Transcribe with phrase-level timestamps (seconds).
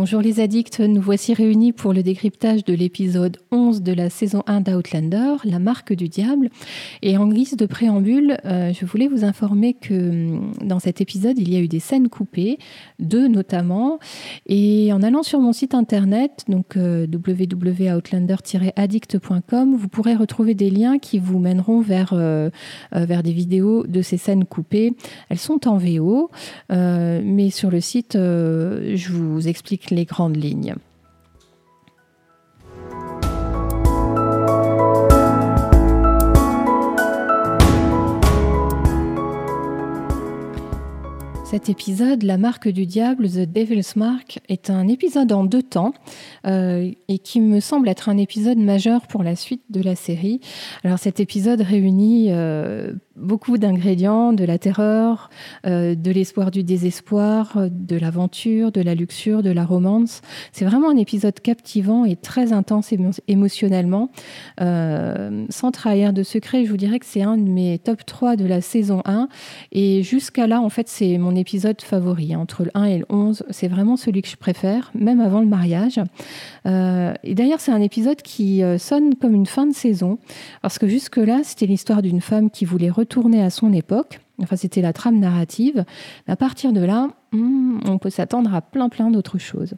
[0.00, 4.42] Bonjour les addicts, nous voici réunis pour le décryptage de l'épisode 11 de la saison
[4.46, 6.48] 1 d'Outlander, La marque du diable.
[7.02, 11.38] Et en guise de préambule, euh, je voulais vous informer que hum, dans cet épisode,
[11.38, 12.58] il y a eu des scènes coupées,
[12.98, 13.98] deux notamment.
[14.46, 20.98] Et en allant sur mon site internet, donc euh, www.outlander-addict.com, vous pourrez retrouver des liens
[20.98, 22.48] qui vous mèneront vers, euh,
[22.90, 24.94] vers des vidéos de ces scènes coupées.
[25.28, 26.30] Elles sont en VO,
[26.70, 30.74] mais sur le site, je vous explique les grandes lignes.
[41.50, 45.92] Cet épisode, La marque du diable, The Devil's Mark, est un épisode en deux temps
[46.46, 50.40] euh, et qui me semble être un épisode majeur pour la suite de la série.
[50.84, 55.30] Alors cet épisode réunit euh, beaucoup d'ingrédients, de la terreur,
[55.66, 60.22] euh, de l'espoir du désespoir, de l'aventure, de la luxure, de la romance.
[60.52, 62.92] C'est vraiment un épisode captivant et très intense
[63.28, 64.10] émotionnellement.
[64.60, 68.36] Euh, sans trahir de secret, je vous dirais que c'est un de mes top 3
[68.36, 69.28] de la saison 1.
[69.72, 72.34] Et jusqu'à là, en fait, c'est mon épisode favori.
[72.34, 75.46] Entre le 1 et le 11, c'est vraiment celui que je préfère, même avant le
[75.46, 76.00] mariage.
[76.66, 80.18] Euh, et d'ailleurs, c'est un épisode qui sonne comme une fin de saison,
[80.62, 84.20] parce que jusque-là, c'était l'histoire d'une femme qui voulait retourner tourné à son époque.
[84.42, 85.84] Enfin, c'était la trame narrative.
[86.26, 89.74] À partir de là, hmm, on peut s'attendre à plein plein d'autres choses.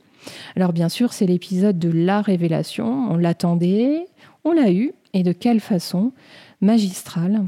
[0.54, 3.10] Alors bien sûr, c'est l'épisode de la révélation.
[3.10, 4.06] On l'attendait,
[4.44, 6.12] on l'a eu, et de quelle façon?
[6.60, 7.42] Magistrale.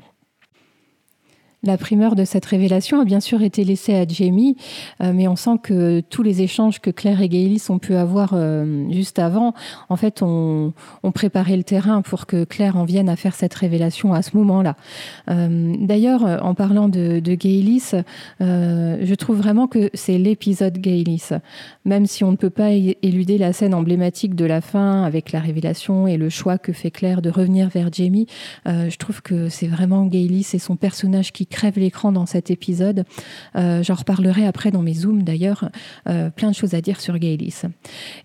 [1.64, 4.54] La primeur de cette révélation a bien sûr été laissée à Jamie,
[5.02, 8.32] euh, mais on sent que tous les échanges que Claire et Gaëlis ont pu avoir
[8.34, 9.54] euh, juste avant,
[9.88, 10.74] en fait, ont,
[11.14, 14.76] préparé le terrain pour que Claire en vienne à faire cette révélation à ce moment-là.
[15.30, 17.34] Euh, d'ailleurs, en parlant de, de
[18.40, 21.30] je trouve vraiment que c'est l'épisode Gaëlis.
[21.84, 25.41] Même si on ne peut pas éluder la scène emblématique de la fin avec la
[25.41, 28.26] révélation et le choix que fait Claire de revenir vers Jamie,
[28.66, 33.04] je trouve que c'est vraiment Gaëlis et son personnage qui crève l'écran dans cet épisode.
[33.54, 35.70] Euh, J'en reparlerai après dans mes zooms d'ailleurs.
[36.09, 37.62] Euh, plein de choses à dire sur Gaylis.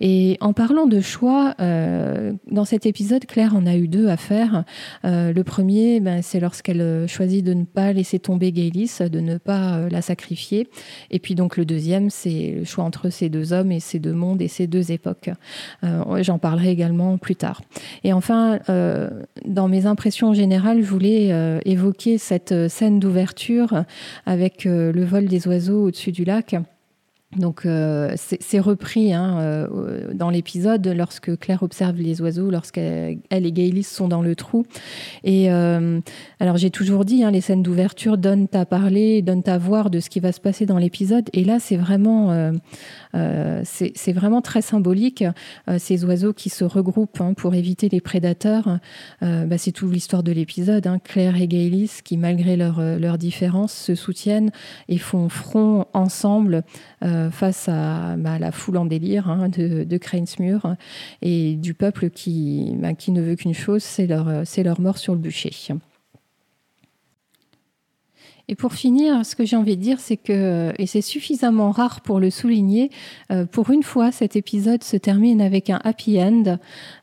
[0.01, 4.17] Et en parlant de choix, euh, dans cet épisode, Claire en a eu deux à
[4.17, 4.63] faire.
[5.03, 9.87] Le premier, ben, c'est lorsqu'elle choisit de ne pas laisser tomber Gaylis, de ne pas
[9.89, 10.67] la sacrifier.
[11.11, 14.13] Et puis donc le deuxième, c'est le choix entre ces deux hommes et ces deux
[14.13, 15.29] mondes et ces deux époques.
[15.83, 17.61] J'en parlerai également plus tard.
[18.03, 18.59] Et enfin,
[19.45, 23.18] dans mes impressions générales, je voulais évoquer cette scène d'ouverture
[24.25, 26.55] avec euh, le vol des oiseaux au-dessus du lac.
[27.37, 33.51] Donc euh, c'est repris hein, euh, dans l'épisode lorsque Claire observe les oiseaux, lorsqu'elle et
[33.51, 34.65] Gaylis sont dans le trou.
[35.23, 39.91] Et alors j'ai toujours dit, hein, les scènes d'ouverture donnent à parler, donnent à voir
[39.91, 41.29] de ce qui va se passer dans l'épisode.
[41.33, 42.53] Et là c'est vraiment
[43.15, 45.23] euh, c'est vraiment très symbolique.
[45.69, 48.79] Euh, ces oiseaux qui se regroupent hein, pour éviter les prédateurs,
[49.23, 50.85] euh, bah, c'est toute l'histoire de l'épisode.
[50.87, 50.99] Hein.
[51.03, 54.51] Claire et Gaylis, qui malgré leurs différences, se soutiennent
[54.87, 56.63] et font front ensemble
[57.31, 59.99] face à bah, la foule en délire hein, de, de
[61.21, 64.27] et du peuple qui, bah, qui ne veut qu'une chose, c'est leur,
[64.63, 65.51] leur mort sur le bûcher.
[68.49, 72.01] Et pour finir, ce que j'ai envie de dire, c'est que, et c'est suffisamment rare
[72.01, 72.89] pour le souligner,
[73.31, 76.57] euh, pour une fois, cet épisode se termine avec un happy end.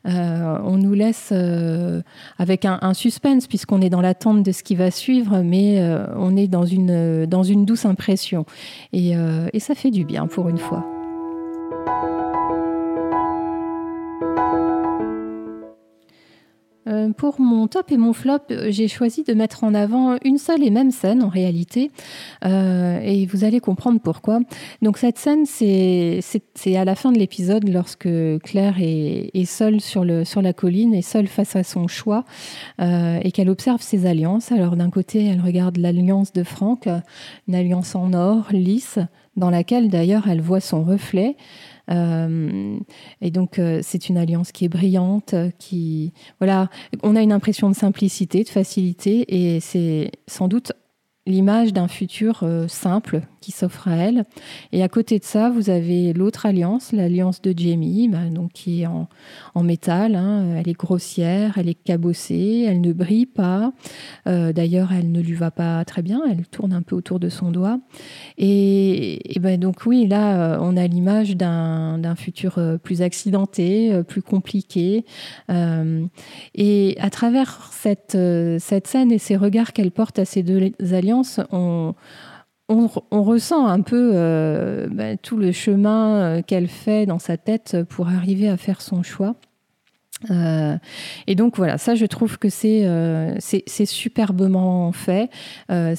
[0.05, 2.01] Euh, on nous laisse euh,
[2.37, 5.81] avec un, suspense, puisqu'on est dans l'attente de ce qui va suivre, mais
[6.17, 8.45] on est dans une, dans une douce impression.
[8.91, 9.13] Et,
[9.53, 10.85] et ça fait du bien pour une fois.
[16.87, 20.37] Euh, pour mon top et mon flop, euh, j'ai choisi de mettre en avant une
[20.37, 21.91] seule et même scène en réalité,
[22.45, 24.39] euh, et vous allez comprendre pourquoi.
[24.81, 26.21] Donc cette scène, c'est
[26.75, 28.09] à la fin de l'épisode lorsque
[28.43, 32.23] Claire est, seule sur, la colline, et seule face à son choix,
[32.79, 34.51] et qu'elle observe ses alliances.
[34.51, 36.87] Alors d'un côté, elle regarde l'alliance de Franck,
[37.47, 38.99] une alliance en or, lisse,
[39.37, 41.37] dans laquelle d'ailleurs elle voit son reflet.
[41.89, 42.77] Euh,
[43.21, 46.69] et donc, euh, c'est une alliance qui est brillante, qui, voilà,
[47.03, 50.73] on a une impression de simplicité, de facilité, et c'est sans doute
[51.25, 54.25] l'image d'un futur euh, simple s'offre à elle.
[54.71, 58.81] Et à côté de ça, vous avez l'autre alliance, l'alliance de Jamie, bah, donc qui
[58.81, 59.07] est en,
[59.63, 60.15] métal.
[60.15, 60.55] Hein.
[60.57, 63.73] Elle est grossière, elle est cabossée, elle ne brille pas.
[64.27, 66.21] Euh, d'ailleurs, elle ne lui va pas très bien.
[66.29, 67.79] Elle tourne un peu autour de son doigt.
[68.37, 75.05] Et, ben donc oui, là, euh, on a l'image d'un futur plus accidenté, plus compliqué.
[76.55, 78.17] et à travers cette,
[78.59, 81.93] cette scène et ces regards qu'elle porte à ces deux alliances, on,
[82.69, 82.87] on,
[83.23, 84.11] ressent un peu
[84.91, 89.35] bah, tout le chemin qu'elle fait dans sa tête pour arriver à faire son choix.
[90.31, 90.77] Euh,
[91.27, 93.35] et donc voilà, ça je trouve que c'est euh,
[93.85, 95.29] superbement fait.
[95.71, 95.95] Euh,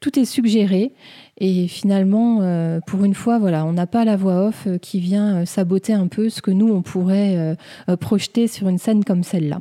[0.00, 0.92] tout est suggéré
[1.38, 2.40] et finalement,
[2.86, 6.30] pour une fois, voilà, on n'a pas la voix off qui vient saboter un peu
[6.30, 7.56] ce que nous on pourrait
[8.00, 9.60] projeter sur une scène comme celle-là.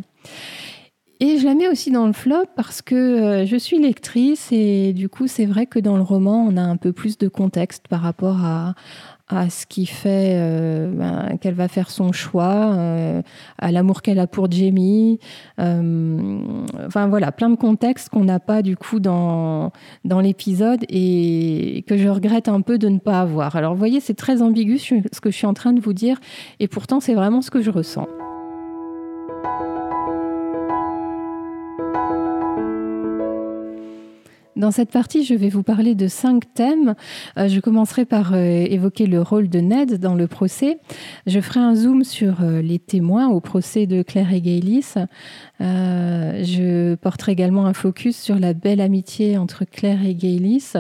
[1.20, 5.10] Et je la mets aussi dans le flop parce que je suis lectrice et du
[5.10, 8.02] coup c'est vrai que dans le roman on a un peu plus de contexte par
[8.02, 8.76] rapport à,
[9.30, 13.22] à ce qui fait euh, ben, qu'elle va faire son choix, euh,
[13.58, 15.20] à l'amour qu'elle a pour Jamie.
[15.60, 16.40] Euh,
[16.86, 19.72] enfin voilà, plein de contextes qu'on n'a pas du coup dans,
[20.06, 23.56] dans l'épisode et que je regrette un peu de ne pas avoir.
[23.56, 26.20] Alors vous voyez, c'est très ambigu ce que je suis en train de vous dire
[26.60, 28.08] et pourtant c'est vraiment ce que je ressens.
[34.58, 36.96] Dans cette partie, je vais vous parler de cinq thèmes.
[37.38, 40.80] Euh, je commencerai par euh, évoquer le rôle de Ned dans le procès.
[41.28, 44.42] Je ferai un zoom sur euh, les témoins au procès de Claire et
[45.60, 46.46] Gaylis.
[46.46, 50.74] je porterai également un focus sur la belle amitié entre Claire et Gaylis.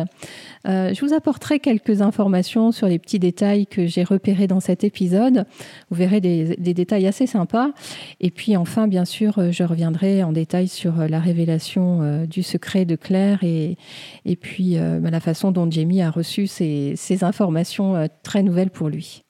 [0.65, 5.45] je vous apporterai quelques informations sur les petits détails que j'ai repérés dans cet épisode.
[5.89, 7.71] Vous verrez des, des, détails assez sympas.
[8.19, 12.95] Et puis enfin, bien sûr, je reviendrai en détail sur la révélation du secret de
[12.95, 13.77] Claire et
[14.25, 18.89] et, puis euh, la façon dont Jamie a reçu ces, informations euh, très nouvelles pour
[18.89, 19.23] lui.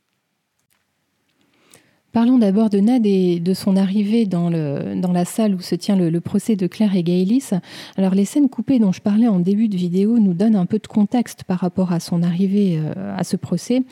[2.13, 6.21] Parlons d'abord de Ned et de son arrivée dans, la salle où se tient le,
[6.21, 7.51] procès de Claire et Gaëlis.
[7.95, 10.79] Alors les scènes coupées dont je parlais en début de vidéo nous donnent un peu
[10.79, 13.83] de contexte par rapport à son arrivée euh, à ce procès.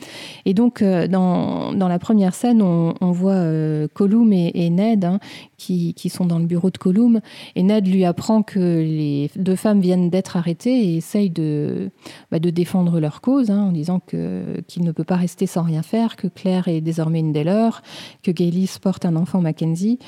[0.44, 3.44] Et donc dans, dans, la première scène, on, voit
[3.94, 5.20] Colum et, Ned hein,
[5.56, 7.20] qui, sont dans le bureau de Colum.
[7.54, 11.90] Et Ned lui apprend que les deux femmes viennent d'être arrêtées et essaye de,
[12.30, 15.82] bah, de défendre leur cause hein, en disant qu'il ne peut pas rester sans rien
[15.82, 17.82] faire, que Claire est désormais une des leurs,
[18.22, 19.98] que Gaylis porte un enfant Mackenzie.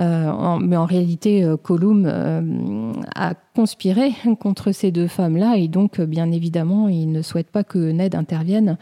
[0.00, 6.00] Euh, mais en réalité, euh, Colum euh, a conspiré contre ces deux femmes-là et donc,
[6.00, 8.78] bien évidemment, il ne souhaite pas que Ned intervienne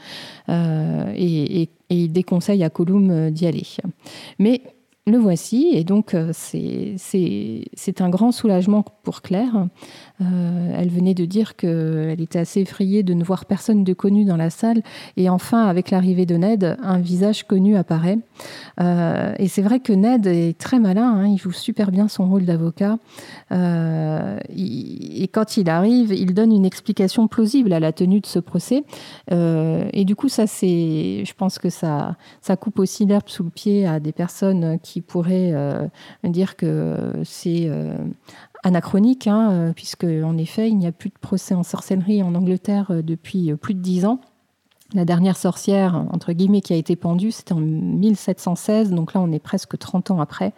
[0.48, 3.62] et, il déconseille à Colum d'y aller.
[4.40, 4.60] Mais
[5.08, 9.68] le voici, et donc euh, c'est un grand soulagement pour Claire.
[10.20, 14.24] Euh, elle venait de dire qu'elle était assez effrayée de ne voir personne de connu
[14.24, 14.82] dans la salle,
[15.16, 18.18] et enfin, avec l'arrivée de Ned, un visage connu apparaît.
[18.80, 22.28] Euh, et c'est vrai que Ned est très malin, hein, il joue super bien son
[22.28, 22.98] rôle d'avocat,
[23.52, 28.82] et quand il arrive, il donne une explication plausible à la tenue de ce procès,
[29.30, 33.50] et du coup, ça c'est, je pense que ça, ça coupe aussi l'herbe sous le
[33.50, 35.86] pied à des personnes qui qui pourrait euh,
[36.24, 37.98] dire que c'est euh,
[38.62, 42.34] anachronique, hein, euh, puisque en effet, il n'y a plus de procès en sorcellerie en
[42.34, 44.22] Angleterre depuis plus de dix ans.
[44.94, 49.30] La dernière sorcière, entre guillemets, qui a été pendue, c'était en 1716, donc là on
[49.32, 50.54] est presque 30 ans après.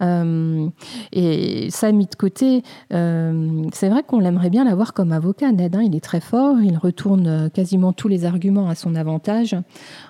[0.00, 5.52] et ça mis de côté, c'est vrai qu'on l'aimerait bien l'avoir comme avocat.
[5.52, 9.56] Ned, hein, il est très fort, il retourne quasiment tous les arguments à son avantage.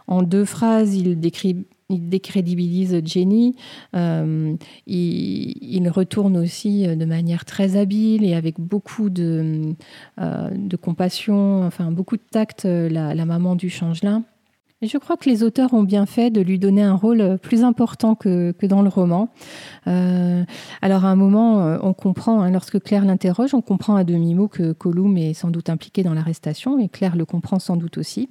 [0.06, 3.56] En deux phrases, il décrit il décrédibilise Jenny.
[3.94, 4.54] Euh,
[4.86, 9.74] il, retourne aussi de manière très habile et avec beaucoup de,
[10.20, 14.24] euh, de compassion, enfin beaucoup de tact, la, la maman du changelin.
[14.82, 18.14] Je crois que les auteurs ont bien fait de lui donner un rôle plus important
[18.14, 19.30] que, dans le roman.
[19.86, 20.44] Euh,
[20.82, 24.48] alors à un moment, euh, on comprend, hein, lorsque Claire l'interroge, on comprend à demi-mot
[24.48, 28.28] que Colum est sans doute impliqué dans l'arrestation, et Claire le comprend sans doute aussi.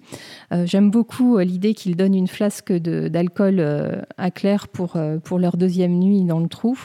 [0.53, 5.39] Euh, J'aime beaucoup euh, l'idée qu'il donne une flasque d'alcool euh, à Claire pour, pour
[5.39, 6.77] leur deuxième nuit dans le trou.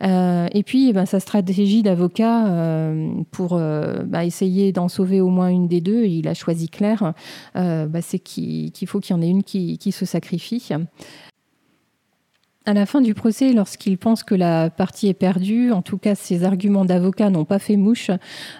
[0.00, 2.92] et puis, eh ben, sa stratégie d'avocat
[3.30, 7.12] pour bah, essayer d'en sauver au moins une des deux, et il a choisi Claire,
[7.54, 10.70] bah, c'est qu'il qu'il faut qu'il y en ait une qui, se sacrifie.
[12.66, 16.14] À la fin du procès, lorsqu'il pense que la partie est perdue, en tout cas
[16.14, 18.10] ses arguments d'avocat n'ont pas fait mouche,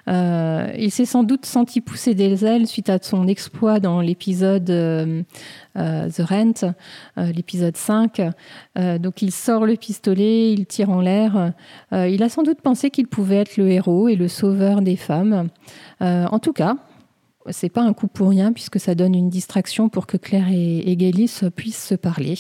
[0.09, 4.71] euh, il s'est sans doute senti pousser des ailes suite à son exploit dans l'épisode
[4.71, 5.23] euh,
[5.77, 6.75] euh, The Rent,
[7.19, 8.23] l'épisode 5.
[8.99, 11.53] donc il sort le pistolet, il tire en l'air.
[11.93, 15.51] il a sans doute pensé qu'il pouvait être le héros et le sauveur des femmes.
[16.01, 16.77] en tout cas,
[17.49, 20.79] c'est pas un coup pour rien puisque ça donne une distraction pour que Claire et,
[20.79, 20.97] et
[21.49, 22.35] puissent se parler.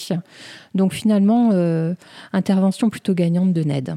[0.74, 1.94] Donc finalement, euh,
[2.32, 3.96] intervention plutôt gagnante de Ned.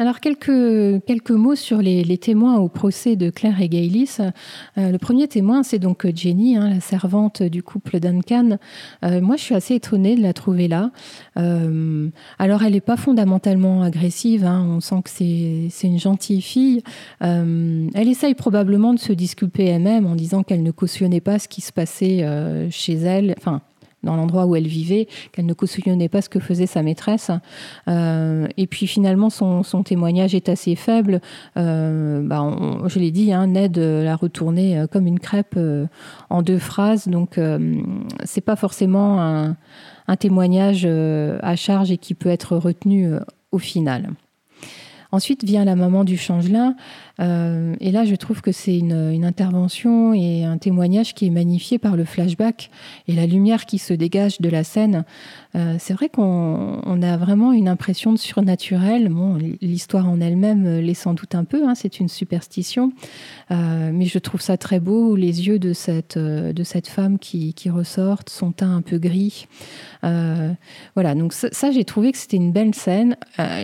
[0.00, 4.18] Alors, quelques, quelques mots sur les, témoins au procès de Claire et Gaylis.
[4.20, 8.58] Euh, le premier témoin, c'est donc Jenny, hein, la servante du couple Duncan.
[9.04, 10.92] Euh, moi, je suis assez étonnée de la trouver là.
[11.36, 14.44] Euh, alors, elle n'est pas fondamentalement agressive.
[14.44, 14.64] Hein.
[14.68, 16.84] on sent que c'est une gentille fille.
[17.20, 21.60] elle essaye probablement de se disculper elle-même en disant qu'elle ne cautionnait pas ce qui
[21.60, 22.24] se passait
[22.70, 23.34] chez elle.
[23.36, 23.62] Enfin,
[24.02, 27.30] dans l'endroit où elle vivait, qu'elle ne cautionnait pas ce que faisait sa maîtresse.
[27.88, 31.20] Euh, et puis finalement, son, témoignage est assez faible.
[31.56, 32.44] Euh, bah,
[32.86, 35.58] je l'ai dit, hein, Ned l'a retourné euh, comme une crêpe
[36.30, 37.08] en deux phrases.
[37.08, 37.40] Donc,
[38.24, 43.12] c'est pas forcément un témoignage à charge et qui peut être retenu
[43.52, 44.10] au final.
[45.10, 46.76] Ensuite vient la maman du changelin.
[47.20, 51.78] Euh, et là, je trouve que c'est une, intervention et un témoignage qui est magnifié
[51.78, 52.70] par le flashback
[53.08, 55.04] et la lumière qui se dégage de la scène.
[55.54, 59.10] Euh, c'est vrai qu'on a vraiment une impression de surnaturel.
[59.62, 62.92] L'histoire en elle-même l'est sans doute un peu, hein, c'est une superstition.
[63.50, 66.18] Euh, mais je trouve ça très beau, les yeux de cette,
[66.86, 69.46] femme qui, qui ressortent, son teint un peu gris.
[70.02, 73.16] Voilà, donc ça, j'ai trouvé que c'était une belle scène.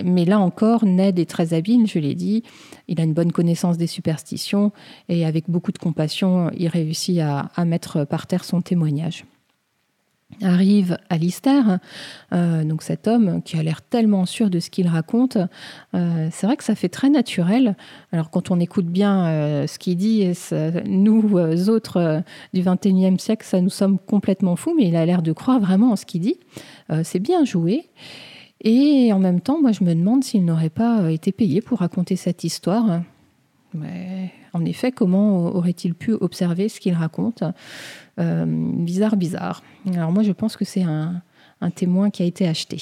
[0.05, 2.43] mais là encore, Ned est très habile, je l'ai dit.
[2.89, 4.73] Il a une bonne connaissance des superstitions
[5.09, 9.25] et avec beaucoup de compassion, il réussit à, mettre par terre son témoignage.
[10.43, 11.79] Arrive Alistair,
[12.33, 15.39] euh, donc cet homme qui a l'air tellement sûr de ce qu'il raconte.
[15.95, 17.77] Euh, c'est vrai que ça fait très naturel.
[18.13, 20.27] Alors quand on écoute bien euh, ce qu'il dit,
[20.87, 22.23] nous autres
[22.53, 25.93] du XXIe siècle, ça nous sommes complètement fous, mais il a l'air de croire vraiment
[25.93, 26.39] en ce qu'il dit.
[27.03, 27.87] c'est bien joué.
[28.65, 31.81] Et en même temps, moi, je me demande s'il n'aurait pas euh, été payé pour
[31.81, 33.03] raconter cette histoire.
[33.75, 37.43] Mais en effet, comment aurait-il pu observer ce qu'il raconte?
[38.21, 39.63] Euh, Bizarre, bizarre.
[39.93, 41.23] Alors moi, je pense que c'est un,
[41.75, 42.77] témoin qui a été acheté.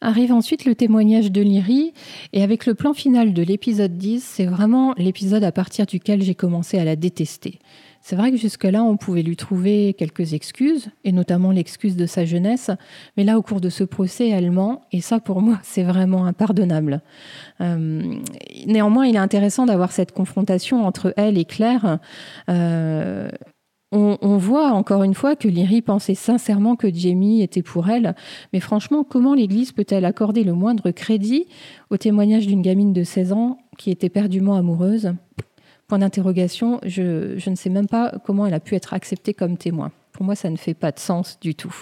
[0.00, 1.92] Arrive ensuite le témoignage de Lyrie,
[2.32, 6.34] et avec le plan final de l'épisode 10, c'est vraiment l'épisode à partir duquel j'ai
[6.34, 7.58] commencé à la détester.
[8.00, 12.24] C'est vrai que jusque-là, on pouvait lui trouver quelques excuses, et notamment l'excuse de sa
[12.24, 12.70] jeunesse,
[13.16, 16.24] mais là, au cours de ce procès, elle ment, et ça, pour moi, c'est vraiment
[16.24, 17.02] impardonnable.
[17.60, 18.14] Euh,
[18.66, 21.98] néanmoins, il est intéressant d'avoir cette confrontation entre elle et Claire.
[22.48, 23.28] Euh,
[23.92, 28.14] on, voit encore une fois que Lyrie pensait sincèrement que Jamie était pour elle,
[28.52, 31.46] mais franchement, comment l'Église peut-elle accorder le moindre crédit
[31.90, 35.12] au témoignage d'une gamine de 16 ans qui était perdument amoureuse?
[35.90, 39.56] Point d'interrogation, je, je ne sais même pas comment elle a pu être acceptée comme
[39.56, 39.90] témoin.
[40.12, 41.74] Pour moi, ça ne fait pas de sens du tout.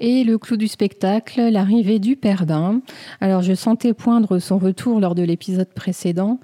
[0.00, 2.82] Et le clou du spectacle, l'arrivée du père Bain.
[3.20, 6.38] Alors je sentais poindre son retour lors de l'épisode précédent.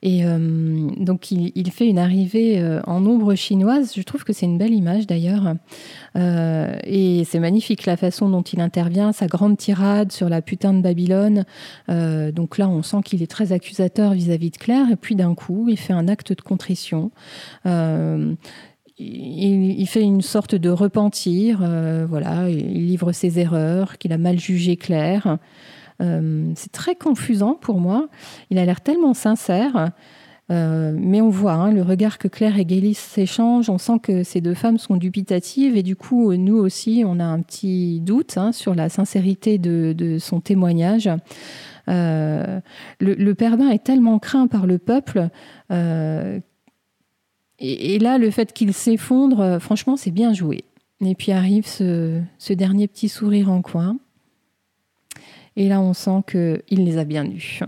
[0.00, 3.92] Et euh, donc il, fait une arrivée euh, en ombre chinoise.
[3.94, 5.54] Je trouve que c'est une belle image d'ailleurs.
[6.16, 10.72] Euh, et c'est magnifique la façon dont il intervient, sa grande tirade sur la putain
[10.72, 11.44] de Babylone.
[11.88, 14.86] donc là on sent qu'il est très accusateur vis-à-vis de Claire.
[14.90, 17.10] Et puis d'un coup il fait un acte de contrition
[19.04, 24.38] il, fait une sorte de repentir, euh, voilà, il livre ses erreurs, qu'il a mal
[24.38, 25.38] jugé Claire.
[26.02, 28.08] Euh, c'est très confusant pour moi.
[28.50, 29.90] Il a l'air tellement sincère,
[30.50, 33.70] euh, mais on voit hein, le regard que Claire et Gaylis s'échangent.
[33.70, 37.24] On sent que ces deux femmes sont dubitatives et du coup, nous aussi, on a
[37.24, 41.08] un petit doute hein, sur la sincérité de, son témoignage.
[41.86, 45.28] le, père est tellement craint par le peuple
[47.66, 50.64] et, là, le fait qu'il s'effondre, euh, franchement, c'est bien joué.
[51.04, 53.96] Et puis arrive ce, dernier petit sourire en coin.
[55.56, 57.60] Et là, on sent qu'il les a bien eus.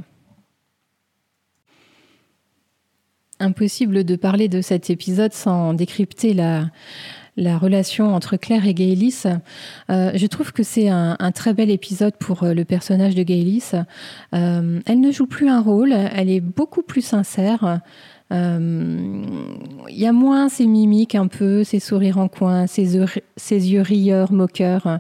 [3.41, 6.71] Impossible de parler de cet épisode sans décrypter la,
[7.59, 9.25] relation entre Claire et Gaëlis.
[9.91, 13.73] Euh, je trouve que c'est un, très bel épisode pour euh, le personnage de Gaëlis.
[14.33, 17.81] elle ne joue plus un rôle, elle est beaucoup plus sincère.
[18.33, 19.23] Euh,
[19.89, 23.07] il y a moins ces mimiques un peu, ces sourires en coin, ces yeux,
[23.37, 24.99] ces rieurs, moqueurs.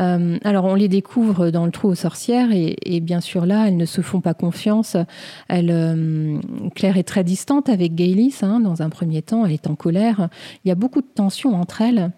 [0.00, 3.76] Euh, alors on les découvre dans le trou aux sorcières et, bien sûr là, elles
[3.76, 4.96] ne se font pas confiance.
[5.52, 6.40] Euh,
[6.74, 10.28] Claire est très distante avec Gaylis hein, dans un premier temps, elle est en colère.
[10.64, 12.10] Il y a beaucoup de tension entre elles.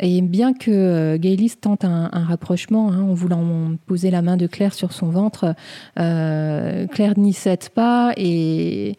[0.00, 4.74] Et bien que Gaylis tente un, rapprochement hein, en voulant poser la main de Claire
[4.74, 5.54] sur son ventre,
[5.94, 8.96] Claire n'y cède pas et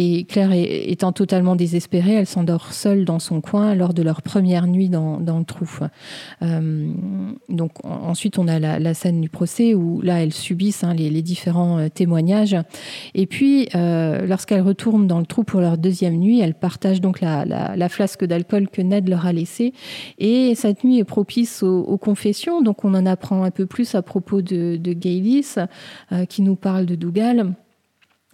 [0.00, 4.68] et Claire étant totalement désespérée, elle s'endort seule dans son coin lors de leur première
[4.68, 5.68] nuit dans, le trou.
[7.48, 11.88] donc ensuite, on a la, scène du procès où là, elles subissent hein, les, différents
[11.88, 12.56] témoignages.
[13.16, 17.88] Et puis, lorsqu'elles retournent dans le trou pour leur deuxième nuit, elles partagent donc la,
[17.88, 19.72] flasque d'alcool que Ned leur a laissée.
[20.20, 24.02] Et cette nuit est propice aux, confessions, donc on en apprend un peu plus à
[24.02, 25.56] propos de, de Gaylis,
[26.28, 27.56] qui nous parle de Dougal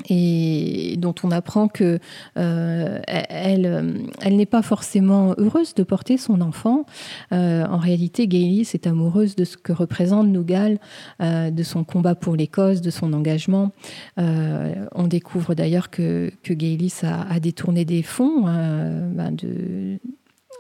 [0.08, 1.98] et dont on apprend que
[2.36, 6.84] euh, elle, elle n'est pas forcément heureuse de porter son enfant.
[7.32, 10.78] Euh, en réalité, Gaylis est amoureuse de ce que représente Nougal,
[11.22, 13.72] euh, de son combat pour l'Écosse, de son engagement.
[14.16, 19.98] on découvre d'ailleurs que, que Gaylis a, détourné des fonds ben de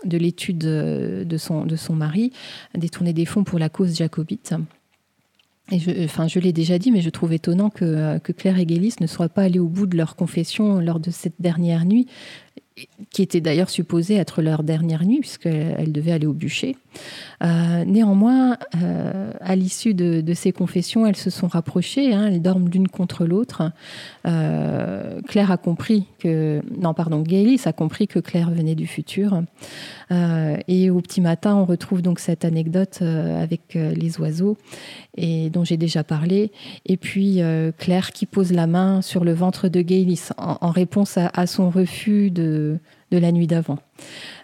[0.04, 2.30] de l'étude de son, mari,
[2.74, 4.54] détourné des fonds pour la cause jacobite.
[5.72, 9.06] Je, enfin, je l'ai déjà dit, mais je trouve étonnant que, Claire et Gélis ne
[9.06, 12.06] soient pas allés au bout de leur confession lors de cette dernière nuit,
[13.10, 16.76] qui était d'ailleurs supposée être leur dernière nuit, puisqu'elle devait aller au bûcher.
[17.42, 22.68] Euh, néanmoins, euh, à l'issue de, ces confessions, elles se sont rapprochées, hein, elles dorment
[22.68, 23.70] l'une contre l'autre.
[24.26, 26.62] Euh, Claire a compris que...
[26.78, 29.42] Non, pardon, Gaylis a compris que Claire venait du futur.
[30.10, 34.56] et au petit matin, on retrouve donc cette anecdote avec les oiseaux,
[35.16, 36.52] et dont j'ai déjà parlé.
[36.86, 37.40] Et puis
[37.78, 42.30] Claire qui pose la main sur le ventre de Gaylis en, réponse à son refus
[42.30, 42.78] de
[43.18, 43.78] la nuit d'avant.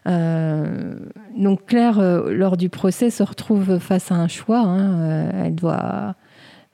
[0.07, 0.95] Euh,
[1.37, 4.61] donc Claire, euh, lors du procès, se retrouve face à un choix.
[4.61, 5.01] Hein.
[5.01, 6.15] Euh, elle doit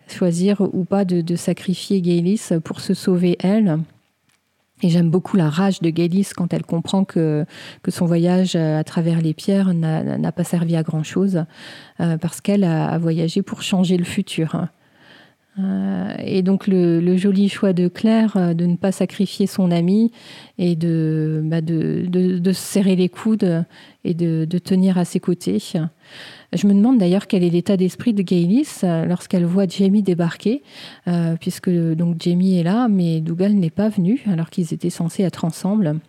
[0.09, 3.79] choisir ou pas de, sacrifier Gaylis pour se sauver elle.
[4.83, 7.47] Et j'aime beaucoup la rage de Gaylis quand elle comprend que,
[7.83, 11.45] que son voyage à travers les pierres n'a pas servi à grand-chose,
[11.97, 14.69] parce qu'elle a, voyagé pour changer le futur.
[15.59, 20.13] Euh, et donc le, joli choix de Claire euh, de ne pas sacrifier son ami
[20.59, 21.61] et de, bah
[22.53, 23.65] serrer les coudes
[24.05, 25.63] et de, tenir à ses côtés.
[26.53, 30.63] Je me demande d'ailleurs quel est l'état d'esprit de Gaylis euh, lorsqu'elle voit Jamie débarquer,
[31.41, 35.45] puisque donc Jamie est là, mais Dougal n'est pas venu alors qu'ils étaient censés être
[35.45, 36.01] ensemble.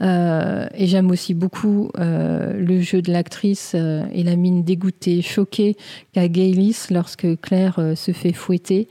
[0.00, 5.22] Euh, et j'aime aussi beaucoup euh, le jeu de l'actrice euh, et la mine dégoûtée,
[5.22, 5.76] choquée
[6.12, 8.88] qu'a Gaylis lorsque Claire se fait fouetter.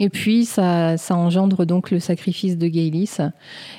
[0.00, 3.18] Et puis, ça, ça, engendre donc le sacrifice de Gaylis.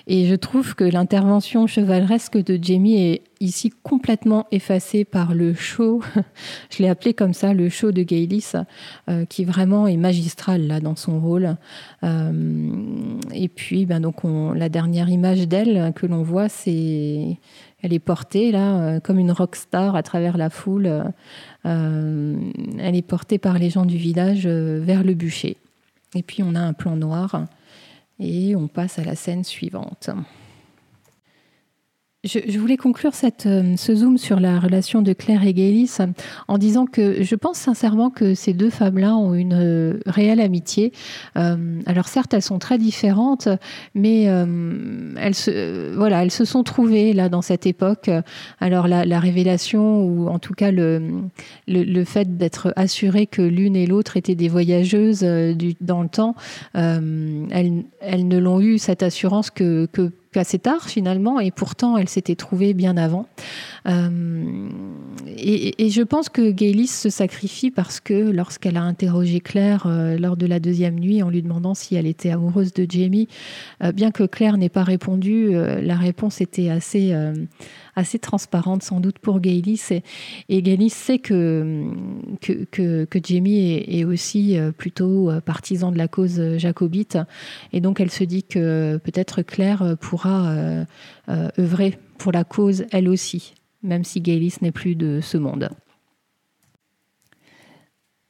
[0.08, 6.02] Et je trouve que l'intervention chevaleresque de Jamie est ici complètement effacée par le show,
[6.70, 8.54] je l'ai appelé comme ça, le show de Gaylis,
[9.10, 11.58] euh, qui vraiment est magistral là dans son rôle.
[12.04, 17.38] Euh, et puis, ben, donc on, la dernière image d'elle que l'on voit, c'est
[17.82, 20.90] elle est portée là euh, comme une rock star à travers la foule.
[21.66, 25.58] elle est portée par les gens du village vers le bûcher.
[26.16, 27.46] Et puis on a un plan noir
[28.20, 30.10] et on passe à la scène suivante.
[32.26, 35.98] Je, voulais conclure cette, euh, ce zoom sur la relation de Claire et Gaylis
[36.48, 40.92] en disant que je pense sincèrement que ces deux femmes-là ont une euh, réelle amitié.
[41.38, 43.48] Euh, alors certes, elles sont très différentes,
[43.94, 48.10] mais elles, se, voilà, elles se sont trouvées là dans cette époque.
[48.60, 51.02] Alors la, révélation, ou en tout cas le,
[51.68, 56.36] le, fait d'être assuré que l'une et l'autre étaient des voyageuses du, dans le temps,
[56.74, 62.10] elles, elles ne l'ont eu cette assurance que, que assez tard finalement, et pourtant elle
[62.10, 63.28] s'était trouvée bien avant.
[63.88, 64.70] Euh,
[65.38, 70.38] et, je pense que Gaylis se sacrifie parce que lorsqu'elle a interrogé Claire euh, lors
[70.38, 73.28] de la deuxième nuit en lui demandant si elle était amoureuse de Jamie,
[73.84, 77.14] euh, bien que Claire n'ait pas répondu, la réponse était assez
[77.96, 79.82] assez transparente sans doute pour Gaylis.
[79.92, 80.04] Et,
[80.50, 81.90] et sait que,
[82.42, 87.18] que, que, Jamie est, aussi euh, plutôt euh, partisan de la cause jacobite.
[87.74, 90.86] Et donc elle se dit que peut-être Claire pourra euh,
[91.30, 93.54] œuvrer pour la cause elle aussi,
[93.84, 95.70] même si Gaylis n'est plus de ce monde.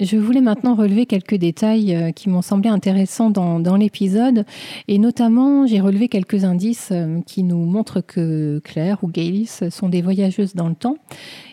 [0.02, 4.44] Je voulais maintenant relever quelques détails euh, qui m'ont semblé intéressants dans, l'épisode,
[4.90, 9.88] et notamment j'ai relevé quelques indices euh, qui nous montrent que Claire ou Gaylis sont
[9.88, 10.98] des voyageuses dans le temps,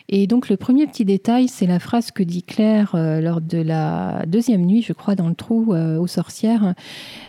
[0.09, 3.59] et donc le premier petit détail, c'est la phrase que dit Claire euh, lors de
[3.59, 6.73] la deuxième nuit, je crois, dans le trou euh, aux sorcières,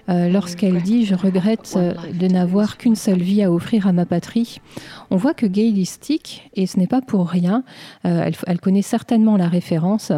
[0.09, 1.79] euh, lorsqu'elle dit⁇ Je regrette
[2.13, 4.61] de n'avoir qu'une seule vie à offrir à ma patrie⁇
[5.11, 7.63] On voit que Gaylistic, et ce n'est pas pour rien,
[8.03, 10.13] elle, elle, connaît certainement la référence,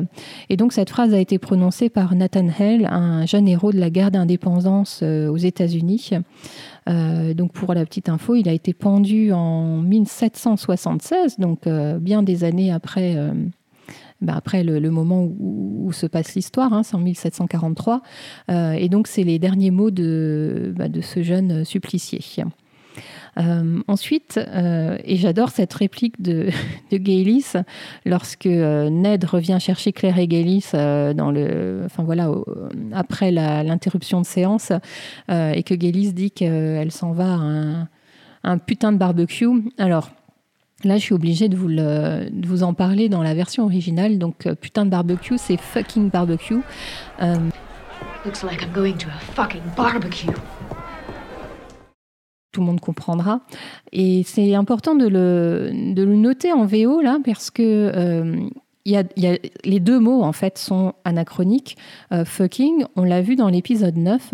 [0.49, 3.91] et donc cette phrase a été prononcée par Nathan Hale, un jeune héros de la
[3.91, 6.11] guerre d'indépendance aux États-Unis.
[6.89, 12.23] Euh, donc pour la petite info, il a été pendu en 1776, donc euh, bien
[12.23, 13.33] des années après, euh,
[14.23, 18.03] ben, après le, moment où, se passe l'histoire, hein, c'est en 1743.
[18.49, 22.21] et donc, c'est les derniers mots de, ben, de ce jeune supplicié.
[23.39, 26.49] Euh, ensuite, euh, et j'adore cette réplique de,
[26.91, 32.31] de lorsque euh, Ned revient chercher Claire et Gaylis dans le, enfin voilà,
[32.93, 34.73] après l'interruption de séance
[35.29, 37.89] et que Gaylis dit qu'elle s'en va à un,
[38.45, 39.47] un, putain de barbecue.
[39.79, 40.11] Alors.
[40.85, 44.19] Là, je suis obligée de vous, le, de vous en parler dans la version originale.
[44.19, 46.61] Donc, putain de barbecue, c'est fucking barbecue.
[47.19, 50.33] Looks like I'm going to a fucking barbecue
[52.57, 53.41] tout le monde comprendra.
[53.93, 58.49] Et c'est important de le, de le, noter en VO, là, parce que euh,
[58.93, 61.77] y a, les deux mots, en fait, sont anachroniques.
[62.13, 64.31] Euh, fucking, on l'a vu dans l'épisode 9.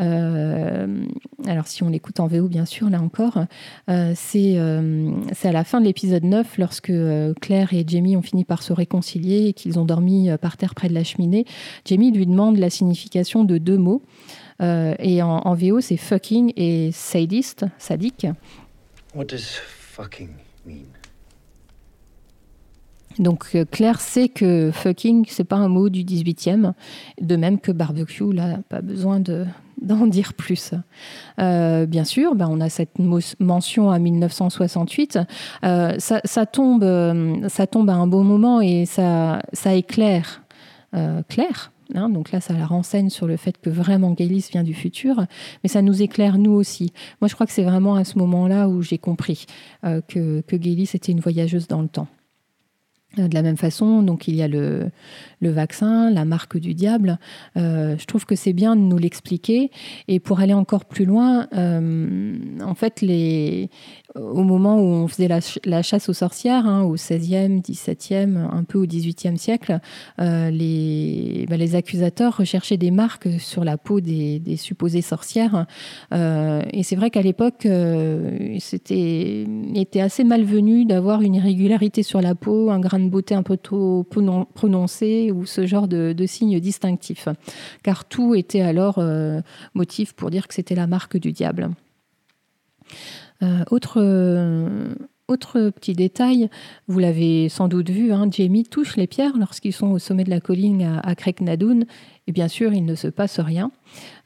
[0.00, 1.04] Euh,
[1.46, 3.44] alors, si on l'écoute en VO, bien sûr, là encore,
[4.14, 6.92] c'est à la fin de l'épisode 9, lorsque
[7.40, 10.88] Claire et Jamie ont fini par se réconcilier et qu'ils ont dormi par terre près
[10.88, 11.44] de la cheminée.
[11.84, 14.02] Jamie lui demande la signification de deux mots.
[14.60, 18.26] Euh, et en, en VO, c'est fucking et sadiste, sadique.
[19.14, 20.30] What does fucking
[20.66, 20.97] mean?
[23.18, 26.72] Donc euh, Claire sait que fucking, c'est pas un mot du 18e,
[27.20, 29.44] de même que barbecue, là, pas besoin de,
[29.82, 30.72] d'en dire plus.
[31.40, 32.98] Euh, bien sûr, ben on a cette
[33.40, 35.18] mention à 1968.
[35.64, 40.42] Euh, ça, tombe, à un bon moment et ça, ça éclaire
[41.28, 44.74] Claire Hein, donc là, ça la renseigne sur le fait que vraiment Gaylis vient du
[44.74, 45.24] futur,
[45.62, 46.92] mais ça nous éclaire nous aussi.
[47.22, 49.46] Moi, je crois que c'est vraiment à ce moment-là où j'ai compris
[49.82, 52.08] que, que était une voyageuse dans le temps.
[53.18, 54.90] Euh, de la même façon, donc il y a le,
[55.40, 57.18] vaccin, la marque du diable.
[57.56, 59.70] Euh, je trouve que c'est bien de nous l'expliquer.
[60.08, 63.70] Et pour aller encore plus loin, en fait, les,
[64.14, 68.78] au moment où on faisait la, chasse aux sorcières, hein, au 16e, 17e, un peu
[68.78, 69.80] au 18e siècle,
[70.20, 75.66] euh, les, bah, les, accusateurs recherchaient des marques sur la peau des, supposées sorcières.
[76.14, 82.20] Euh, et c'est vrai qu'à l'époque, euh, c'était était assez malvenu d'avoir une irrégularité sur
[82.22, 84.04] la peau, un grain de beauté un peu trop
[84.54, 87.28] prononcé ou ce genre de, de signes distinctifs.
[87.82, 89.02] Car tout était alors
[89.74, 91.70] motif pour dire que c'était la marque du diable.
[93.42, 94.94] Euh, autre, euh,
[95.28, 96.48] autre petit détail,
[96.88, 100.30] vous l'avez sans doute vu, hein, Jamie touche les pierres lorsqu'ils sont au sommet de
[100.30, 101.84] la colline à, à Nadoun,
[102.26, 103.70] et bien sûr, il ne se passe rien.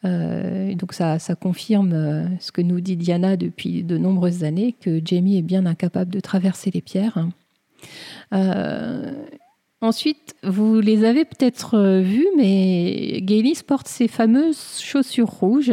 [0.05, 5.37] Euh, donc ça confirme ce que nous dit Diana depuis de nombreuses années, que Jamie
[5.37, 7.29] est bien incapable de traverser les pierres.
[9.83, 15.73] Ensuite, vous les avez peut-être euh, vus, mais Gaylis porte ces fameuses chaussures rouges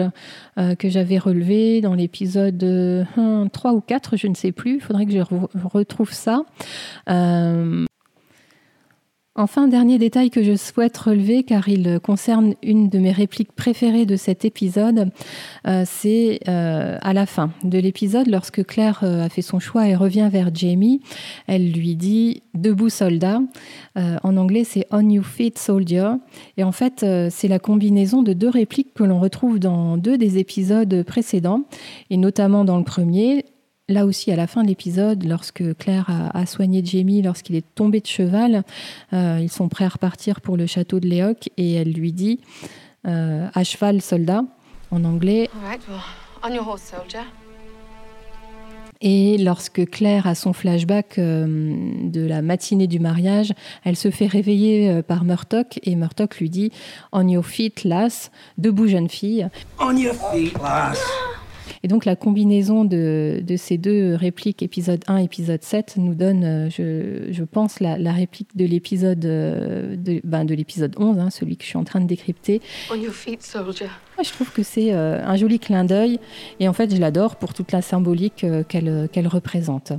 [0.58, 4.78] euh, que j'avais relevées dans l'épisode 3 euh, ou 4, je ne sais plus.
[4.78, 5.22] Il faudrait que je
[5.64, 6.42] retrouve ça.
[9.42, 14.06] Enfin, dernier détail que je souhaite relever, car il concerne une de mes répliques préférées
[14.06, 15.12] de cet épisode,
[15.66, 19.88] euh, c'est euh, à la fin de l'épisode, lorsque Claire euh, a fait son choix
[19.88, 21.00] et revient vers Jamie,
[21.48, 23.40] elle lui dit Debout soldat.
[23.96, 26.10] en anglais, c'est On You Feet Soldier.
[26.58, 30.38] Et en fait, c'est la combinaison de deux répliques que l'on retrouve dans deux des
[30.38, 31.64] épisodes précédents,
[32.10, 33.46] et notamment dans le premier,
[33.90, 38.00] là aussi, à la fin de l'épisode, lorsque Claire a, soigné Jamie, lorsqu'il est tombé
[38.00, 38.64] de cheval,
[39.14, 42.40] euh, ils sont prêts à repartir pour le château de Léoc et elle lui dit
[43.08, 44.44] euh, à cheval, soldat,
[44.92, 45.50] en anglais.
[49.02, 51.48] Et lorsque Claire a son flashback euh,
[52.04, 53.54] de la matinée du mariage,
[53.86, 56.72] elle se fait réveiller par Murtock et Murtock lui dit
[57.12, 59.48] On your feet, lass, debout jeune fille.
[59.80, 61.00] On your feet, lass.
[61.84, 67.30] Et donc la combinaison de, ces deux répliques, épisode 1, épisode 7, nous donne, euh,
[67.32, 71.64] je, pense, la, réplique de l'épisode euh, de, ben, de l'épisode 11, hein, celui que
[71.64, 72.62] je suis en train de décrypter.
[72.92, 73.88] On your feet, soldier.
[74.22, 76.20] je trouve que c'est euh, un joli clin d'œil
[76.60, 79.94] et en fait je l'adore pour toute la symbolique qu'elle représente.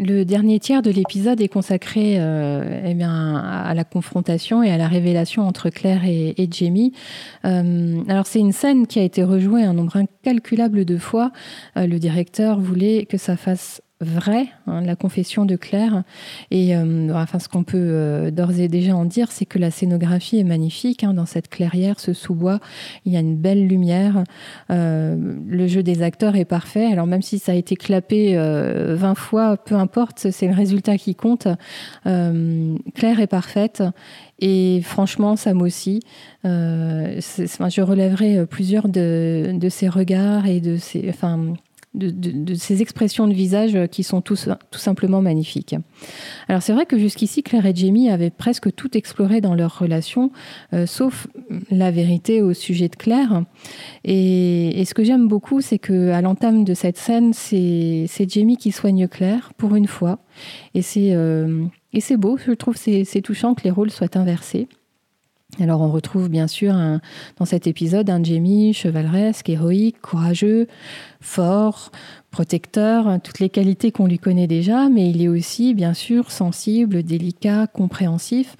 [0.00, 4.86] Le dernier tiers de l'épisode est consacré euh, eh à la confrontation et à la
[4.86, 6.92] révélation entre Claire et, Jamie.
[7.44, 11.32] Euh, alors c'est une scène qui a été rejouée un nombre incalculable de fois.
[11.76, 16.04] Euh, le directeur voulait que ça fasse vrai, hein, la confession de Claire.
[16.50, 19.70] Et euh, enfin, ce qu'on peut euh, d'ores et déjà en dire, c'est que la
[19.70, 21.02] scénographie est magnifique.
[21.02, 22.60] Hein, dans cette clairière, ce sous-bois,
[23.04, 24.22] il y a une belle lumière.
[24.70, 25.16] Euh,
[25.48, 26.86] le jeu des acteurs est parfait.
[26.86, 31.14] Alors même si ça a été clapé 20 fois, peu importe, c'est le résultat qui
[31.14, 31.48] compte.
[32.04, 33.82] Claire est parfaite.
[34.40, 36.00] Et franchement, Sam aussi.
[36.44, 41.54] je relèverai plusieurs de, de ses regards et de ses, enfin,
[41.94, 44.36] de, ces expressions de visage qui sont tout,
[44.70, 45.74] tout simplement magnifiques.
[46.48, 50.30] Alors c'est vrai que jusqu'ici, Claire et Jamie avaient presque tout exploré dans leur relation,
[50.72, 51.26] euh, sauf
[51.70, 53.44] la vérité au sujet de Claire.
[54.04, 58.72] Et, ce que j'aime beaucoup, c'est que à l'entame de cette scène, c'est Jamie qui
[58.72, 60.20] soigne Claire pour une fois.
[60.74, 61.66] Et c'est euh,
[62.16, 64.68] beau, je trouve c'est touchant que les rôles soient inversés.
[65.60, 66.74] Alors on retrouve bien sûr
[67.38, 70.68] dans cet épisode un Jamie chevaleresque, héroïque, courageux,
[71.20, 71.90] fort,
[72.30, 77.02] protecteur, toutes les qualités qu'on lui connaît déjà, mais il est aussi bien sûr sensible,
[77.02, 78.56] délicat, compréhensif.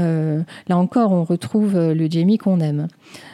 [0.00, 2.88] Euh, là encore, on retrouve le Jamie qu'on aime.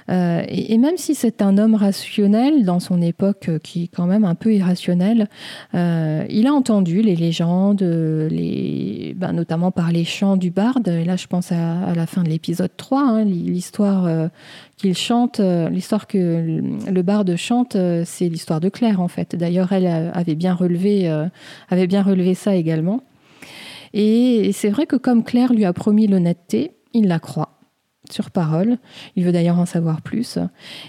[0.08, 4.06] Euh, et, même si c'est un homme rationnel dans son époque euh, qui est quand
[4.06, 5.28] même un peu irrationnel,
[5.74, 10.88] euh, il a entendu les légendes, les, ben, notamment par les chants du barde.
[10.88, 14.30] Et là, je pense à, la fin de l'épisode 3, hein, l'histoire
[14.76, 19.34] qu'il chante, l'histoire que le barde chante, c'est l'histoire de Claire en fait.
[19.34, 21.08] D'ailleurs, elle avait bien relevé,
[21.68, 23.02] avait bien relevé ça également.
[23.98, 27.58] Et c'est vrai que comme Claire lui a promis l'honnêteté, il la croit
[28.10, 28.76] sur parole.
[29.16, 30.38] Il veut d'ailleurs en savoir plus.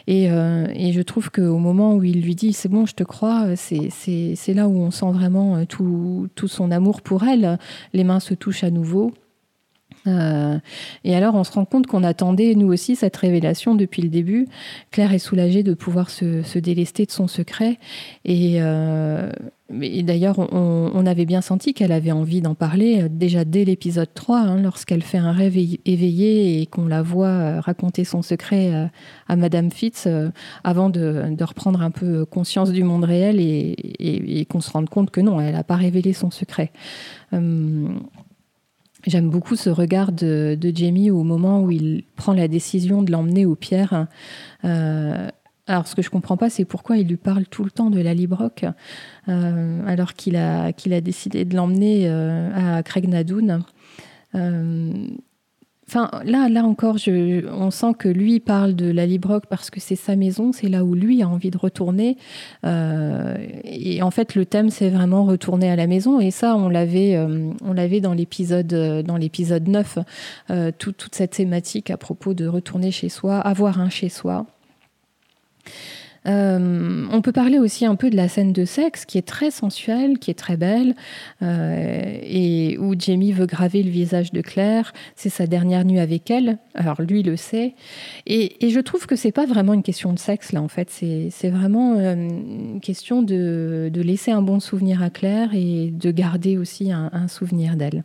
[0.08, 3.56] Et, euh, je trouve qu'au moment où il lui dit c'est bon, je te crois,
[3.56, 7.58] c'est là où on sent vraiment euh, tout, son amour pour elle.
[7.94, 9.14] Les mains se touchent à nouveau.
[10.08, 10.58] Euh,
[11.04, 14.48] et alors, on se rend compte qu'on attendait, nous aussi, cette révélation depuis le début.
[14.92, 17.78] Claire est soulagée de pouvoir se, délester de son secret.
[18.26, 19.32] Et, euh,
[19.70, 24.40] d'ailleurs, on, avait bien senti qu'elle avait envie d'en parler euh, déjà dès l'épisode 3,
[24.40, 28.90] hein, lorsqu'elle fait un rêve éveillé et qu'on la voit raconter son secret
[29.28, 30.08] à, Madame Fitz,
[30.64, 35.22] avant de, reprendre un peu conscience du monde réel et, qu'on se rende compte que
[35.22, 36.72] non, elle n'a pas révélé son secret.
[39.08, 43.46] J'aime beaucoup ce regard de, Jamie au moment où il prend la décision de l'emmener
[43.46, 44.08] aux pierres.
[44.66, 45.30] Euh,
[45.66, 48.02] alors, ce que je comprends pas, c'est pourquoi il lui parle tout le temps de
[48.02, 48.66] la Librock,
[49.30, 53.64] euh, alors qu'il a, a décidé de l'emmener euh, à Craig Nadoun.
[55.90, 59.96] Enfin, là, là encore, on sent que lui parle de la Librock parce que c'est
[59.96, 62.18] sa maison, c'est là où lui a envie de retourner.
[62.66, 66.20] Euh, et en fait, le thème, c'est vraiment retourner à la maison.
[66.20, 70.00] Et ça, on l'avait, euh, on l'avait dans l'épisode, dans l'épisode 9,
[70.50, 74.46] euh, toute cette thématique à propos de retourner chez soi, avoir un chez soi.
[76.28, 79.52] Euh, on peut parler aussi un peu de la scène de sexe qui est très
[79.52, 80.96] sensuelle, qui est très belle,
[81.42, 84.94] euh, et où Jamie veut graver le visage de Claire.
[85.16, 86.58] C'est sa dernière nuit avec elle.
[86.76, 87.76] Alors lui le sait.
[88.26, 90.90] Et, je trouve que c'est pas vraiment une question de sexe là en fait.
[90.90, 96.58] C'est vraiment euh, une question de, laisser un bon souvenir à Claire et de garder
[96.58, 98.04] aussi un souvenir d'elle.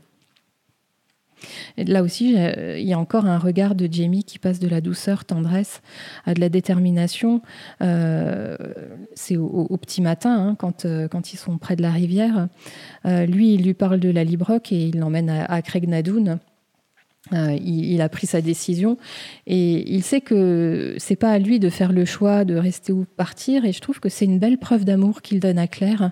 [1.76, 5.24] Là aussi, il y a encore un regard de Jamie qui passe de la douceur,
[5.24, 5.82] tendresse
[6.24, 7.42] à de la détermination.
[7.82, 8.56] Euh,
[9.14, 12.48] c'est au, petit matin, hein, quand, euh, quand ils sont près de la rivière.
[13.06, 16.38] Euh, lui, il lui parle de la Librock et il l'emmène à, à Craig Nadoun.
[17.32, 18.98] Euh, il, a pris sa décision
[19.46, 23.06] et il sait que c'est pas à lui de faire le choix de rester ou
[23.16, 23.64] partir.
[23.64, 26.10] Et je trouve que c'est une belle preuve d'amour qu'il donne à Claire.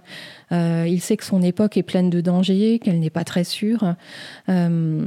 [0.53, 3.97] Euh, il sait que son époque est pleine de dangers, qu'elle n'est pas très sûre.
[4.49, 5.05] Euh,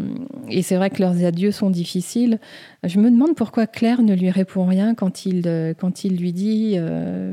[0.49, 2.37] et c'est vrai que leurs adieux sont difficiles.
[2.83, 5.43] Je me demande pourquoi Claire ne lui répond rien quand il,
[5.79, 6.77] quand il lui dit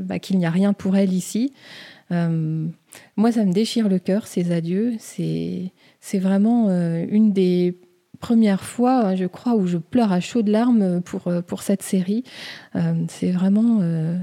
[0.05, 1.51] bah, qu'il n'y a rien pour elle ici.
[2.09, 4.93] moi, ça me déchire le cœur, ces adieux.
[4.97, 7.75] C'est, c'est vraiment une des
[8.21, 11.81] première fois, hein, je crois, où je pleure à chaudes larmes pour, euh, pour cette
[11.81, 12.23] série.
[12.77, 14.17] Euh, c'est vraiment euh,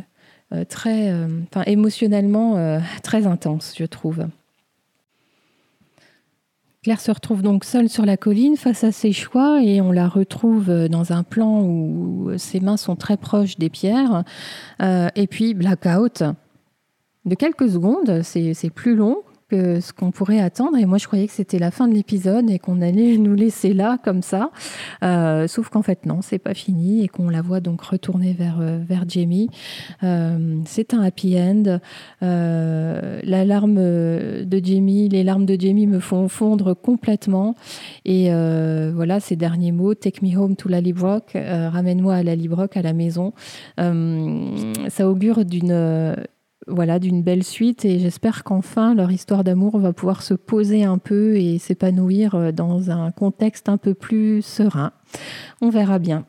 [0.69, 1.13] très,
[1.53, 4.27] enfin, émotionnellement très intense, je trouve.
[6.83, 10.09] Claire se retrouve donc seule sur la colline face à ses choix et on la
[10.09, 14.25] retrouve dans un plan où ses mains sont très proches des pierres.
[14.81, 16.23] et puis blackout
[17.27, 20.77] de quelques secondes, c'est plus long, que ce qu'on pourrait attendre.
[20.77, 23.73] Et moi, je croyais que c'était la fin de l'épisode et qu'on allait nous laisser
[23.73, 24.51] là, comme ça.
[25.03, 28.59] Euh, sauf qu'en fait, non, c'est pas fini et qu'on la voit donc retourner vers,
[28.61, 29.49] euh, vers Jamie.
[30.03, 31.81] Euh, c'est un happy end.
[32.21, 37.55] la larme de Jamie, les larmes de Jamie me font fondre complètement.
[38.05, 38.31] Et
[38.93, 43.33] voilà, ces derniers mots, Take me home to Lallybrook, ramène-moi à Lallybrook, à la maison.
[43.77, 46.17] ça augure d'une
[46.69, 50.99] voilà, d'une belle suite et j'espère qu'enfin leur histoire d'amour va pouvoir se poser un
[50.99, 54.93] peu et s'épanouir euh, dans un contexte un peu plus serein.
[55.61, 56.25] On verra bien.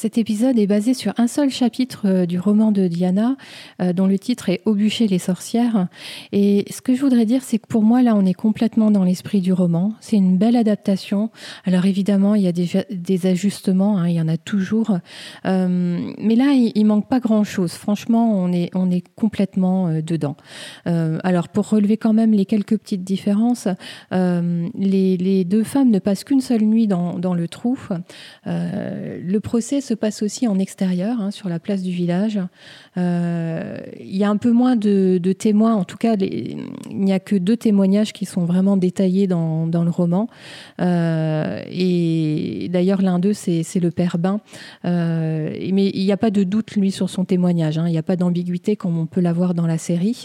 [0.00, 3.36] Cet épisode est basé sur un seul chapitre euh, du roman de Diana,
[3.82, 5.88] euh, dont le titre est Au bûcher les sorcières.
[6.32, 9.04] Et ce que je voudrais dire, c'est que pour moi, là, on est complètement dans
[9.04, 9.92] l'esprit du roman.
[10.00, 11.28] C'est une belle adaptation.
[11.66, 14.96] Alors évidemment, il y a des, des ajustements, hein, il y en a toujours.
[15.44, 17.72] Euh, mais là, il, il, manque pas grand-chose.
[17.72, 20.36] Franchement, on est, on est complètement dedans.
[20.86, 23.68] Alors pour relever quand même les quelques petites différences,
[24.10, 27.78] les, deux femmes ne passent qu'une seule nuit dans, dans le trou.
[28.46, 32.40] le procès passe aussi en extérieur, hein, sur la place du village.
[32.96, 37.20] Euh, il y a un peu moins de, témoins, en tout cas, il n'y a
[37.20, 40.28] que deux témoignages qui sont vraiment détaillés dans, le roman.
[40.80, 44.40] Euh, et d'ailleurs, l'un d'eux, c'est le père Bain.
[44.84, 47.78] Euh, mais il n'y a pas de doute, lui, sur son témoignage.
[47.78, 47.84] Hein.
[47.86, 50.24] Il n'y a pas d'ambiguïté comme on peut l'avoir dans la série.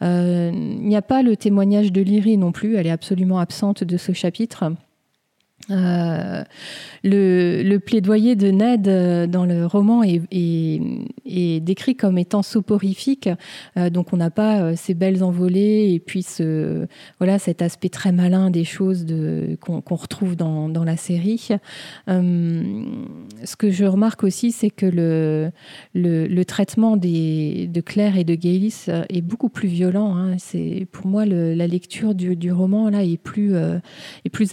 [0.00, 2.76] il n'y a pas le témoignage de Lyrie non plus.
[2.76, 4.72] Elle est absolument absente de ce chapitre.
[5.70, 6.44] Euh,
[7.02, 10.20] le, plaidoyer de Ned euh, dans le roman est,
[11.60, 13.28] décrit comme étant soporifique,
[13.76, 16.24] euh, donc on n'a pas ces belles envolées et puis
[17.18, 19.06] voilà cet aspect très malin des choses
[19.60, 21.48] qu'on retrouve dans, la série.
[22.06, 24.86] Ce que je remarque aussi, c'est que
[25.94, 30.16] le, traitement de Claire et de Gaylis est beaucoup plus violent.
[30.16, 30.36] Hein.
[30.38, 33.54] C'est pour moi la lecture du, roman là est plus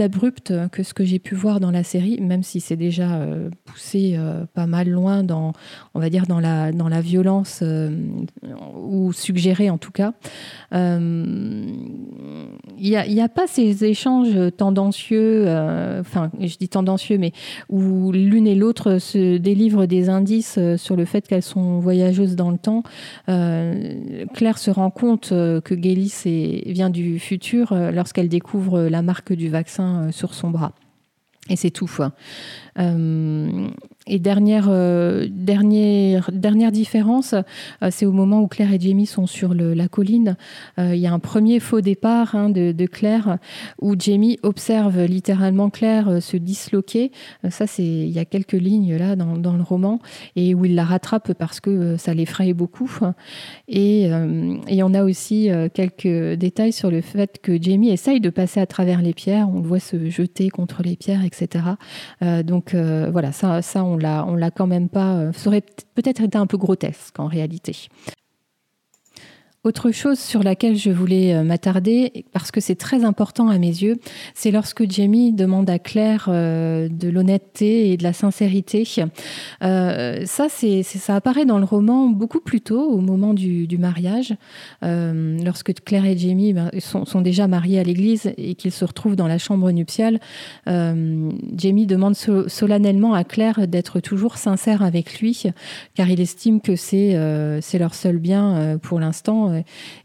[0.02, 3.50] abrupte que ce que j'ai pu voir dans la série, même si c'est déjà euh,
[3.66, 5.54] poussé euh, pas mal loin dans,
[5.94, 7.96] on va dire, dans la, dans la violence, euh,
[8.76, 10.14] ou suggéré en tout cas.
[10.72, 11.70] Il
[12.80, 15.44] n'y a, a, pas ces échanges tendancieux,
[16.00, 17.34] enfin, je dis tendancieux, mais
[17.70, 22.52] où l'une et l'autre se délivrent des indices sur le fait qu'elles sont voyageuses dans
[22.52, 22.84] le temps.
[23.28, 30.12] Claire se rend compte que Gélis vient du futur lorsqu'elle découvre la marque du vaccin
[30.12, 30.74] sur son bras.
[31.52, 31.90] Et c'est tout.
[34.12, 39.26] Et dernière, euh, dernière, dernière différence, euh, c'est au moment où Claire et Jamie sont
[39.26, 40.36] sur la colline.
[40.80, 43.38] Euh, il y a un premier faux départ hein, de, Claire
[43.80, 47.12] où Jamie observe littéralement Claire se disloquer.
[47.50, 50.00] Ça, c'est il y a quelques lignes là dans, le roman
[50.36, 52.92] et où il la rattrape parce que ça l'effraie beaucoup.
[53.70, 54.10] Et,
[54.68, 58.66] et on a aussi quelques détails sur le fait que Jamie essaye de passer à
[58.66, 59.48] travers les pierres.
[59.50, 61.64] On le voit se jeter contre les pierres, etc.
[62.44, 65.16] donc voilà, ça, ça on on l'a quand même pas.
[65.16, 65.64] Euh, ça aurait
[65.96, 67.88] peut-être été un peu grotesque en réalité.
[69.64, 73.68] Autre chose sur laquelle je voulais euh, m'attarder, parce que c'est très important à mes
[73.68, 74.00] yeux,
[74.34, 78.88] c'est lorsque Jamie demande à Claire euh, de l'honnêteté et de la sincérité.
[79.62, 84.34] Euh, ça, ça apparaît dans le roman beaucoup plus tôt, au moment du, mariage,
[84.82, 89.28] lorsque Claire et Jamie ben, sont, déjà mariés à l'église et qu'ils se retrouvent dans
[89.28, 90.20] la chambre nuptiale.
[90.66, 95.44] Jamie demande so- solennellement à Claire d'être toujours sincère avec lui,
[95.94, 97.14] car il estime que c'est
[97.78, 99.51] leur seul bien pour l'instant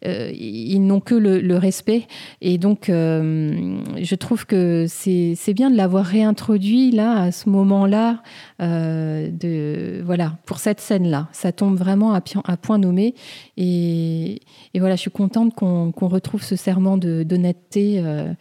[0.05, 2.07] euh, ils n'ont que le, respect.
[2.41, 8.23] Et donc, euh, je trouve que c'est bien de l'avoir réintroduit là, à ce moment-là,
[8.63, 11.29] euh, voilà, pour cette scène-là.
[11.33, 13.15] Ça tombe vraiment à, point nommé.
[13.57, 14.41] Et,
[14.75, 18.33] voilà, je suis contente qu'on qu retrouve ce serment d'honnêteté euh,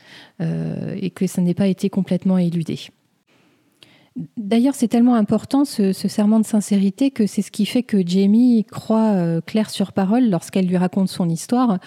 [0.42, 2.80] euh, et que ça n'ait pas été complètement éludé.
[4.38, 8.64] D'ailleurs, c'est tellement important ce, serment de sincérité que c'est ce qui fait que Jamie
[8.64, 11.80] croit euh, Claire sur parole lorsqu'elle lui raconte son histoire.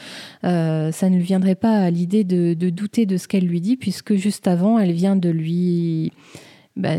[0.45, 3.79] Euh, ça ne lui viendrait pas à l'idée de, douter de ce qu'elle lui dit,
[3.79, 6.13] puisque juste avant, elle vient de lui
[6.77, 6.91] bah,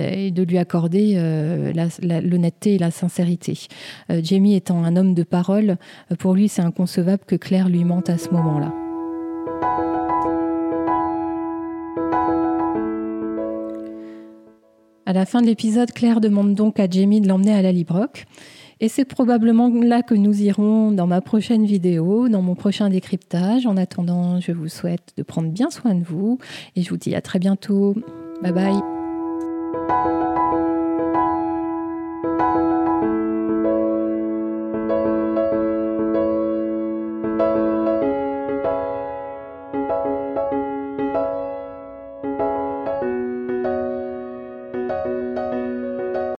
[0.58, 3.68] accorder euh, l'honnêteté et la sincérité.
[4.10, 5.78] Jamie étant un homme de parole,
[6.18, 8.88] pour lui, c'est inconcevable que Claire lui mente à ce moment-là.
[15.10, 18.28] À la fin de l'épisode, Claire demande donc à Jamie de l'emmener à la Librock.
[18.80, 23.65] Et c'est probablement là que nous irons dans ma prochaine vidéo, dans mon prochain décryptage.
[23.65, 26.38] En attendant, je vous souhaite de prendre bien soin de vous
[26.76, 27.95] et je vous dis à très bientôt.
[28.43, 30.29] Bye bye.